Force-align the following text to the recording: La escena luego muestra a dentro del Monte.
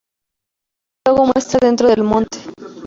La 1.05 1.11
escena 1.11 1.11
luego 1.19 1.31
muestra 1.31 1.59
a 1.61 1.67
dentro 1.67 1.87
del 1.87 2.03
Monte. 2.03 2.39